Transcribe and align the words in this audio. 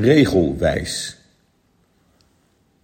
Regelwijs. 0.00 1.16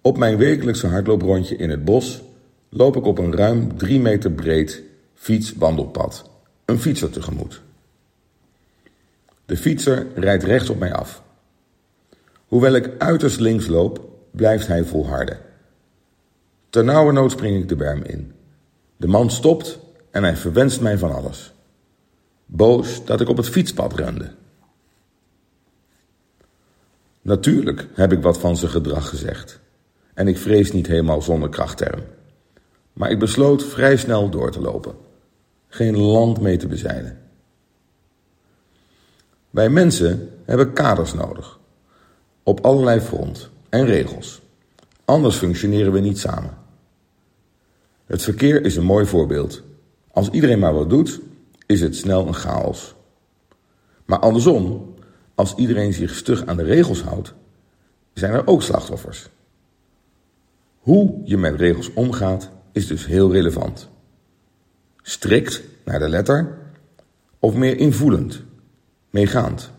Op 0.01 0.19
mijn 0.19 0.37
wekelijkse 0.37 0.87
hardlooprondje 0.87 1.57
in 1.57 1.71
het 1.71 1.85
bos 1.85 2.23
loop 2.69 2.97
ik 2.97 3.05
op 3.05 3.19
een 3.19 3.37
ruim 3.37 3.77
3 3.77 4.01
meter 4.01 4.31
breed 4.31 4.83
fietswandelpad 5.15 6.31
een 6.65 6.79
fietser 6.79 7.11
tegemoet. 7.11 7.63
De 9.47 9.57
fietser 9.57 10.07
rijdt 10.15 10.45
rechts 10.45 10.71
op 10.71 10.79
mij 10.79 10.93
af. 10.93 11.23
Hoewel 12.47 12.75
ik 12.75 12.91
uiterst 12.99 13.41
links 13.41 13.67
loop, 13.67 14.09
blijft 14.31 14.67
hij 14.67 14.85
volharden. 14.85 15.39
Ternauwernood 16.71 17.31
spring 17.31 17.63
ik 17.63 17.69
de 17.69 17.77
berm 17.77 18.03
in. 18.03 18.33
De 18.97 19.07
man 19.07 19.31
stopt 19.31 19.79
en 20.11 20.23
hij 20.23 20.37
verwenst 20.37 20.81
mij 20.81 20.99
van 20.99 21.15
alles. 21.15 21.53
Boos 22.47 23.05
dat 23.05 23.21
ik 23.21 23.29
op 23.29 23.37
het 23.37 23.49
fietspad 23.49 23.95
rende. 23.95 24.41
Natuurlijk 27.23 27.89
heb 27.95 28.13
ik 28.13 28.23
wat 28.23 28.39
van 28.39 28.57
zijn 28.57 28.71
gedrag 28.71 29.09
gezegd. 29.09 29.61
En 30.15 30.29
ik 30.29 30.39
vrees 30.39 30.73
niet 30.73 30.87
helemaal 30.87 31.23
zonder 31.23 31.49
krachtterm. 31.49 32.03
Maar 32.93 33.11
ik 33.11 33.19
besloot 33.19 33.65
vrij 33.65 33.97
snel 33.97 34.29
door 34.29 34.51
te 34.51 34.61
lopen. 34.61 34.95
Geen 35.69 35.99
land 35.99 36.41
mee 36.41 36.57
te 36.57 36.67
bezeilen. 36.67 37.19
Wij 39.51 39.69
mensen 39.71 40.31
hebben 40.45 40.73
kaders 40.73 41.15
nodig. 41.15 41.59
Op 42.43 42.61
allerlei 42.61 43.01
front 43.01 43.51
en 43.69 43.85
regels. 43.85 44.43
Anders 45.05 45.37
functioneren 45.37 45.93
we 45.93 46.01
niet 46.01 46.19
samen. 46.19 46.59
Het 48.07 48.23
verkeer 48.23 48.65
is 48.65 48.77
een 48.77 48.85
mooi 48.85 49.07
voorbeeld. 49.07 49.63
Als 50.11 50.29
iedereen 50.31 50.59
maar 50.59 50.75
wat 50.75 50.91
doet, 50.91 51.21
is 51.67 51.81
het 51.81 51.97
snel 51.97 52.27
een 52.27 52.35
chaos. 52.35 52.95
Maar 54.05 54.19
andersom, 54.19 54.95
als 55.35 55.55
iedereen 55.55 55.93
zich 55.93 56.15
stug 56.15 56.47
aan 56.47 56.57
de 56.57 56.63
regels 56.63 57.03
houdt, 57.03 57.35
zijn 58.13 58.33
er 58.33 58.47
ook 58.47 58.63
slachtoffers. 58.63 59.29
Hoe 60.79 61.21
je 61.25 61.37
met 61.37 61.55
regels 61.55 61.93
omgaat 61.93 62.51
is 62.73 62.87
dus 62.87 63.07
heel 63.07 63.33
relevant. 63.33 63.89
Strikt 65.03 65.63
naar 65.85 65.99
de 65.99 66.09
letter 66.09 66.59
of 67.39 67.55
meer 67.55 67.77
invoelend, 67.77 68.43
meegaand. 69.11 69.71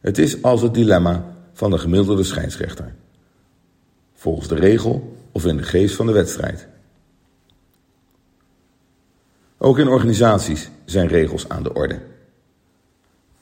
Het 0.00 0.18
is 0.18 0.42
als 0.42 0.62
het 0.62 0.74
dilemma 0.74 1.36
van 1.52 1.70
de 1.70 1.78
gemiddelde 1.78 2.22
scheidsrechter. 2.22 2.94
Volgens 4.12 4.48
de 4.48 4.54
regel 4.54 5.16
of 5.32 5.46
in 5.46 5.56
de 5.56 5.62
geest 5.62 5.94
van 5.94 6.06
de 6.06 6.12
wedstrijd. 6.12 6.68
Ook 9.58 9.78
in 9.78 9.88
organisaties 9.88 10.70
zijn 10.84 11.06
regels 11.06 11.48
aan 11.48 11.62
de 11.62 11.74
orde. 11.74 12.00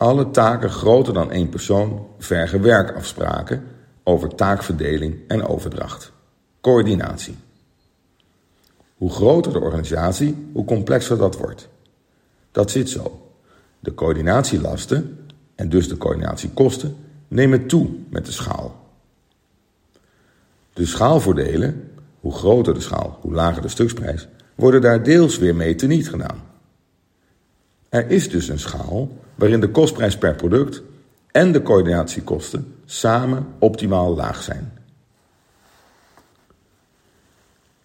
Alle 0.00 0.30
taken 0.30 0.70
groter 0.70 1.14
dan 1.14 1.30
één 1.30 1.48
persoon 1.48 2.06
vergen 2.18 2.62
werkafspraken 2.62 3.62
over 4.02 4.34
taakverdeling 4.34 5.18
en 5.28 5.46
overdracht. 5.46 6.12
Coördinatie. 6.60 7.36
Hoe 8.96 9.10
groter 9.10 9.52
de 9.52 9.60
organisatie, 9.60 10.48
hoe 10.52 10.64
complexer 10.64 11.16
dat 11.16 11.36
wordt. 11.36 11.68
Dat 12.50 12.70
zit 12.70 12.88
zo. 12.88 13.32
De 13.80 13.94
coördinatielasten, 13.94 15.18
en 15.54 15.68
dus 15.68 15.88
de 15.88 15.96
coördinatiekosten, 15.96 16.96
nemen 17.28 17.66
toe 17.66 17.88
met 18.10 18.26
de 18.26 18.32
schaal. 18.32 18.86
De 20.72 20.86
schaalvoordelen, 20.86 21.90
hoe 22.20 22.32
groter 22.32 22.74
de 22.74 22.80
schaal, 22.80 23.18
hoe 23.20 23.34
lager 23.34 23.62
de 23.62 23.68
stuksprijs, 23.68 24.28
worden 24.54 24.80
daar 24.80 25.02
deels 25.02 25.38
weer 25.38 25.54
mee 25.54 25.74
teniet 25.74 26.08
gedaan. 26.08 26.42
Er 27.88 28.10
is 28.10 28.30
dus 28.30 28.48
een 28.48 28.58
schaal 28.58 29.08
waarin 29.40 29.60
de 29.60 29.70
kostprijs 29.70 30.18
per 30.18 30.34
product 30.34 30.82
en 31.30 31.52
de 31.52 31.62
coördinatiekosten 31.62 32.74
samen 32.84 33.46
optimaal 33.58 34.14
laag 34.14 34.42
zijn. 34.42 34.72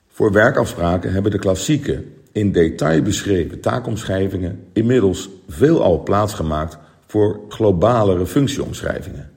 Voor 0.07 0.31
werkafspraken 0.31 1.11
hebben 1.11 1.31
de 1.31 1.39
klassieke, 1.39 2.03
in 2.31 2.51
detail 2.51 3.01
beschreven 3.01 3.59
taakomschrijvingen 3.59 4.67
inmiddels 4.73 5.29
veelal 5.47 6.03
plaatsgemaakt 6.03 6.77
voor 7.07 7.39
globalere 7.49 8.25
functieomschrijvingen. 8.25 9.31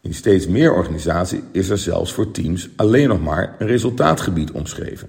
In 0.00 0.14
steeds 0.14 0.46
meer 0.46 0.72
organisaties 0.72 1.40
is 1.52 1.68
er 1.68 1.78
zelfs 1.78 2.12
voor 2.12 2.30
teams 2.30 2.68
alleen 2.76 3.08
nog 3.08 3.20
maar 3.20 3.56
een 3.58 3.66
resultaatgebied 3.66 4.50
omschreven. 4.50 5.08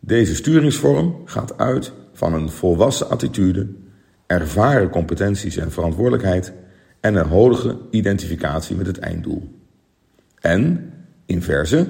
Deze 0.00 0.34
sturingsvorm 0.34 1.22
gaat 1.24 1.58
uit 1.58 1.92
van 2.14 2.34
een 2.34 2.50
volwassen 2.50 3.10
attitude, 3.10 3.68
ervaren 4.26 4.90
competenties 4.90 5.56
en 5.56 5.72
verantwoordelijkheid 5.72 6.52
en 7.00 7.14
een 7.14 7.26
hoge 7.26 7.78
identificatie 7.90 8.76
met 8.76 8.86
het 8.86 8.98
einddoel. 8.98 9.58
En, 10.40 10.92
inverse, 11.26 11.88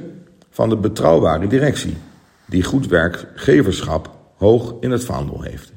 van 0.51 0.69
de 0.69 0.77
betrouwbare 0.77 1.47
directie, 1.47 1.97
die 2.47 2.63
goed 2.63 2.87
werkgeverschap 2.87 4.19
hoog 4.37 4.75
in 4.81 4.91
het 4.91 5.05
vaandel 5.05 5.43
heeft. 5.43 5.73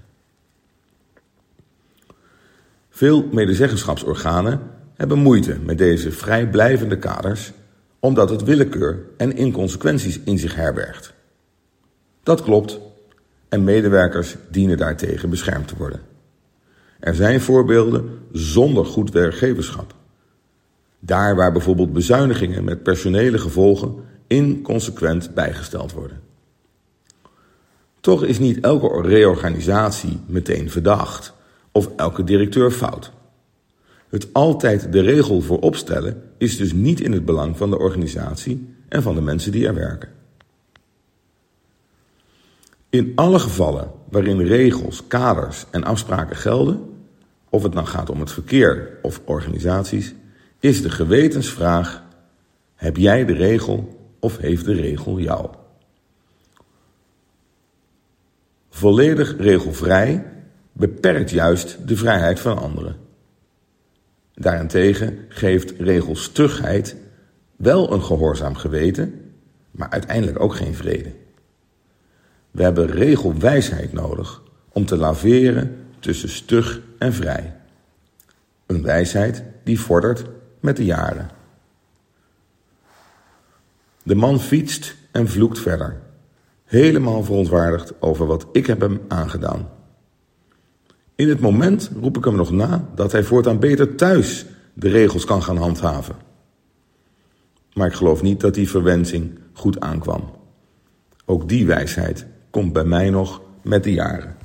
Veel 2.89 3.27
medezeggenschapsorganen 3.31 4.59
hebben 4.95 5.19
moeite 5.19 5.57
met 5.59 5.77
deze 5.77 6.11
vrijblijvende 6.11 6.97
kaders, 6.97 7.51
omdat 7.99 8.29
het 8.29 8.43
willekeur 8.43 8.99
en 9.17 9.35
inconsequenties 9.35 10.19
in 10.19 10.37
zich 10.37 10.55
herbergt. 10.55 11.13
Dat 12.23 12.43
klopt 12.43 12.79
en 13.49 13.63
medewerkers 13.63 14.35
dienen 14.49 14.77
daartegen 14.77 15.29
beschermd 15.29 15.67
te 15.67 15.77
worden. 15.77 16.01
Er 16.99 17.15
zijn 17.15 17.41
voorbeelden 17.41 18.19
zonder 18.31 18.85
goed 18.85 19.11
werkgeverschap. 19.11 19.95
Daar 20.99 21.35
waar 21.35 21.51
bijvoorbeeld 21.51 21.93
bezuinigingen 21.93 22.63
met 22.63 22.83
personele 22.83 23.37
gevolgen 23.37 23.95
inconsequent 24.27 25.33
bijgesteld 25.33 25.91
worden. 25.91 26.19
Toch 27.99 28.23
is 28.23 28.39
niet 28.39 28.59
elke 28.59 29.01
reorganisatie 29.01 30.19
meteen 30.25 30.69
verdacht 30.69 31.33
of 31.71 31.89
elke 31.95 32.23
directeur 32.23 32.71
fout. 32.71 33.11
Het 34.09 34.33
altijd 34.33 34.91
de 34.91 35.01
regel 35.01 35.41
voor 35.41 35.59
opstellen 35.59 36.23
is 36.37 36.57
dus 36.57 36.73
niet 36.73 36.99
in 36.99 37.11
het 37.11 37.25
belang 37.25 37.57
van 37.57 37.69
de 37.69 37.79
organisatie 37.79 38.73
en 38.89 39.01
van 39.01 39.15
de 39.15 39.21
mensen 39.21 39.51
die 39.51 39.67
er 39.67 39.73
werken. 39.73 40.09
In 42.89 43.11
alle 43.15 43.39
gevallen 43.39 43.91
waarin 44.09 44.41
regels, 44.41 45.07
kaders 45.07 45.65
en 45.71 45.83
afspraken 45.83 46.35
gelden, 46.35 46.97
of 47.49 47.63
het 47.63 47.71
dan 47.71 47.87
gaat 47.87 48.09
om 48.09 48.19
het 48.19 48.31
verkeer 48.31 48.97
of 49.01 49.21
organisaties, 49.25 50.13
is 50.59 50.81
de 50.81 50.89
gewetensvraag: 50.89 52.03
heb 52.75 52.97
jij 52.97 53.25
de 53.25 53.33
regel 53.33 53.99
of 54.19 54.37
heeft 54.37 54.65
de 54.65 54.73
regel 54.73 55.19
jou? 55.19 55.49
Volledig 58.69 59.37
regelvrij 59.37 60.25
beperkt 60.71 61.29
juist 61.29 61.87
de 61.87 61.97
vrijheid 61.97 62.39
van 62.39 62.57
anderen. 62.57 62.95
Daarentegen 64.33 65.25
geeft 65.29 65.73
regelstugheid 65.79 66.95
wel 67.55 67.93
een 67.93 68.03
gehoorzaam 68.03 68.55
geweten, 68.55 69.31
maar 69.71 69.89
uiteindelijk 69.89 70.39
ook 70.39 70.55
geen 70.55 70.75
vrede. 70.75 71.11
We 72.57 72.63
hebben 72.63 72.87
regelwijsheid 72.87 73.93
nodig 73.93 74.41
om 74.69 74.85
te 74.85 74.97
laveren 74.97 75.85
tussen 75.99 76.29
stug 76.29 76.81
en 76.99 77.13
vrij. 77.13 77.55
Een 78.65 78.81
wijsheid 78.81 79.43
die 79.63 79.79
vordert 79.79 80.25
met 80.59 80.77
de 80.77 80.85
jaren. 80.85 81.29
De 84.03 84.15
man 84.15 84.39
fietst 84.39 84.95
en 85.11 85.27
vloekt 85.27 85.59
verder, 85.59 86.01
helemaal 86.63 87.23
verontwaardigd 87.23 88.01
over 88.01 88.25
wat 88.25 88.47
ik 88.51 88.65
heb 88.65 88.81
hem 88.81 89.01
aangedaan. 89.07 89.69
In 91.15 91.29
het 91.29 91.39
moment 91.39 91.91
roep 92.01 92.17
ik 92.17 92.25
hem 92.25 92.35
nog 92.35 92.51
na 92.51 92.89
dat 92.95 93.11
hij 93.11 93.23
voortaan 93.23 93.59
beter 93.59 93.95
thuis 93.95 94.45
de 94.73 94.89
regels 94.89 95.25
kan 95.25 95.43
gaan 95.43 95.57
handhaven. 95.57 96.15
Maar 97.73 97.87
ik 97.87 97.93
geloof 97.93 98.21
niet 98.21 98.39
dat 98.39 98.53
die 98.53 98.69
verwensing 98.69 99.39
goed 99.53 99.79
aankwam. 99.79 100.31
Ook 101.25 101.49
die 101.49 101.65
wijsheid 101.65 102.25
komt 102.57 102.73
bij 102.73 102.83
mij 102.83 103.09
nog 103.09 103.41
met 103.61 103.83
de 103.83 103.93
jaren. 103.93 104.35